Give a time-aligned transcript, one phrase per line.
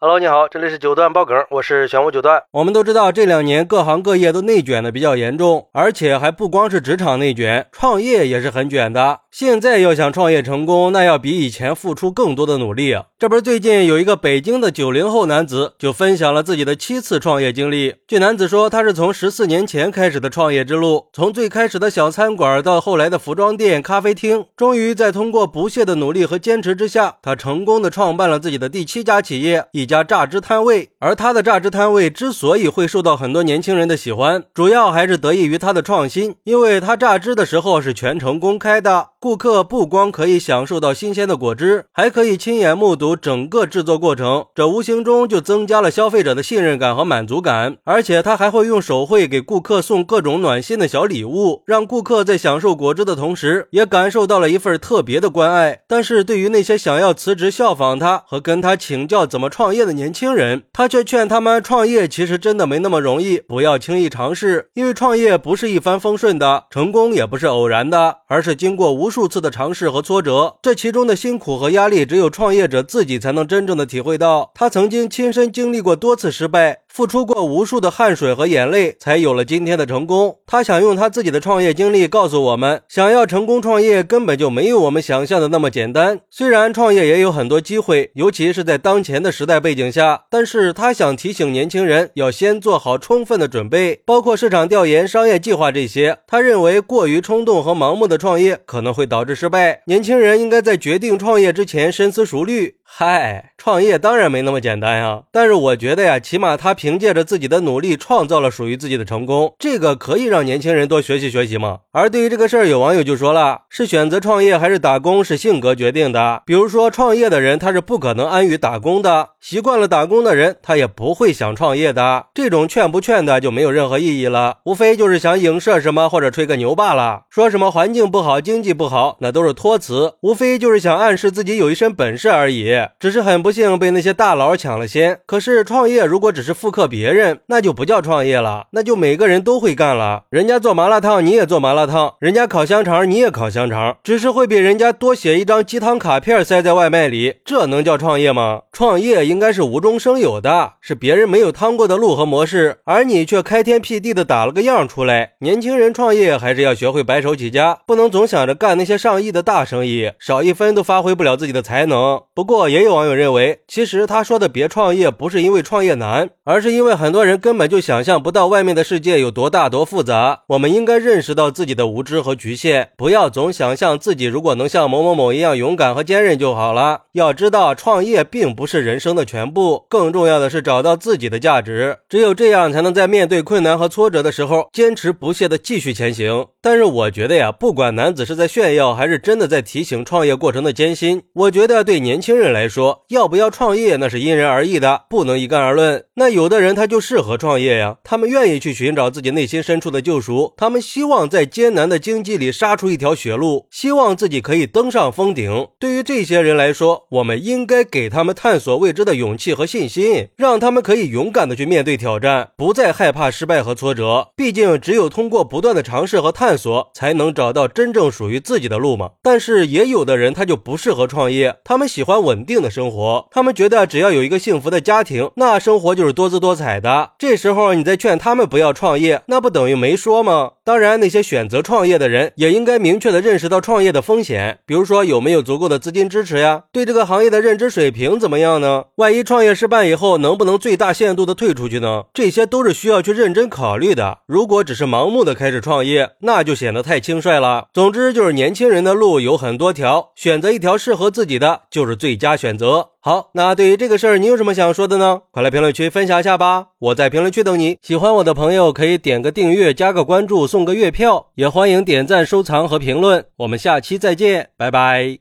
[0.00, 2.44] Hello，你好，这里是九段爆梗，我是玄武九段。
[2.52, 9.18] 我们都知道，这两年各行各业都内卷的比较严重，而且还不光是职场内卷，创业也是很卷的。
[9.30, 13.04] 现在要想创业成功，那要比以前付出更多的努力啊。
[13.18, 17.96] 这不是最近有一个北京的九零后男子就分享了自己的七次创业经历。
[18.06, 29.66] 据男子说，他是从十四年前开始的创业之路，从最开始的小餐馆到后来的服装店、咖啡厅，终于在通过不懈的努力和坚持之下，他成功的创办了自己的第七家企业。
[29.72, 36.36] 一家榨汁摊位，而他的榨汁摊位之所以会受到很多年轻人的喜欢，主要还是得益于他的创新。
[36.44, 47.78] 因为他榨汁的时候是全程公开的，顾客不光可以享受到新鲜的果汁，还可以亲眼目睹整个制作过程，这无形中就增加了消费者的信任感和满足感。
[47.82, 55.80] 而且他还会用手绘给顾客送各种暖心的小礼物，让顾客在享受果汁的同时，也感受到了一份特别的关爱。
[55.88, 74.52] 但是对于那些想要辞职效仿他和跟他请教怎么创业，的年轻人，他却劝他们创业其实真的没那么容易，不要轻易尝试，因为创业不是一帆风顺的，成功也不是偶然的，而是经过无数次的尝试和挫折，这其中的辛苦和压力，只有创业者自己才能真正的体会到。
[74.54, 76.82] 他曾经亲身经历过多次失败。
[76.98, 80.38] 付出过无数的汗水和眼泪，才有了今天的成功。
[80.44, 86.18] 他想用他自己的创业经历告诉我们：想要成功创业，根本就没有我们想象的那么简单。
[86.28, 96.18] 虽然创业也有很多机会，尤其是在当前的时代背景下，但是他想提醒年轻人，要先做好充分的准备，包括市场调研、商业计划这些。
[96.26, 99.82] 他认为，过于冲动和盲目的创业可能会导致失败。
[99.86, 102.74] 年轻人应该在决定创业之前深思熟虑。
[102.90, 111.80] 嗨，创业当然没那么简单呀，但是我觉得呀，起码他凭借着自己的努力创造了属于自己的成功，这个可以让年轻人多学习学习嘛。
[111.92, 116.42] 而对于这个事儿，有网友就说了，是选择创业还是打工是性格决定的。
[116.44, 122.26] 比如说，创业的人他是不可能安于打工的，习惯了打工的人他也不会想创业的。
[122.34, 127.26] 这种劝不劝的就没有任何意义了，无非就是想影射什么或者吹个牛罢了。
[127.30, 132.77] 说什么环境不好、经济不好，那都是托词，无非就是想暗示自己有一身本事而已。
[132.98, 135.20] 只是很不幸被那些大佬抢了先。
[135.26, 140.24] 可是创业如果只是复刻别人，那就不叫创业了，那就每个人都会干了。
[140.30, 148.62] 人家做麻辣烫，你也做麻辣烫；人家烤香肠，你也烤香肠，只是会比人家多写一张鸡汤卡片塞在外卖里，这能叫创业吗？
[148.72, 155.32] 创业应该是无中生有的，是别人没有趟过的路和模式，而你却开天辟地的打了个样出来。
[155.40, 162.22] 年轻人创业还是要学会白手起家，不能总想着干那些上亿的大生意，少一分都发挥不了自己的才能。
[162.34, 170.42] 不过也有网友认为，其实他说的别创业，不是因为创业难，而是因为很多人根本就想象不到外面的世界有多大多复杂。
[170.48, 177.02] 我们应该认识到自己的无知和局限，不要总想象自己如果能像某某某一样勇敢和坚韧就好了。
[177.12, 181.98] 要知道，创业并不是人生的全部，更重要的是找到自己的价值。
[182.08, 186.46] 只有这样，才能在面对困难和挫折的时候，坚持不懈地继续前行。
[186.68, 196.04] 但是我觉得呀，不管男子是在炫耀，还是真的在提醒创业过程的艰辛，我觉得对年轻人来说，要不要创业那是因人而异的，不能一概而论。
[196.16, 205.68] 那有的人他就适合创业呀，他们愿意去寻找自己内心深处的救赎，他们希望在艰难的经济里杀出一条血路，希望自己可以登上峰顶。
[205.78, 214.28] 对于这些人来说，我们应该给他们探索未知的勇气和信心，让他们可以勇敢的去面对挑战，不再害怕失败和挫折。
[214.36, 219.12] 毕竟，只有通过不断的尝试和探索，才能找到真正属于自己的路嘛。
[219.22, 223.28] 但是，也有的人他就不适合创业，他们喜欢稳定的生活。
[223.30, 227.12] 他们觉得只要有一个幸福的家庭，那生活就是多姿多彩的。
[227.18, 230.52] 这时候你再劝他们不要创业，那不等于没说吗？
[230.64, 236.64] 当然，那些选择创业的人也应该明确的认识到创业的风险，比如说有没有足够的资金支持呀？
[236.72, 238.84] 对这个行业的认知水平怎么样呢？
[238.96, 242.04] 万一创业失败以后，能不能最大限度的退出去呢？
[242.12, 244.18] 这些都是需要去认真考虑的。
[244.26, 247.66] 如果只是盲目的开始创业，那那就显得太轻率了。
[247.74, 252.90] 总之，就是年轻人的路有很多条，选择一条适合自己的就是最佳选择。
[253.00, 255.22] 好，那对于这个事儿，你有什么想说的呢？
[255.32, 256.68] 快来评论区分享一下吧！
[256.78, 257.76] 我在评论区等你。
[257.82, 263.24] 喜欢我的朋友可以点个订阅，加个关注，送个月票，也欢迎点赞、收藏和评论。
[263.38, 265.18] 我们下期再见，拜拜。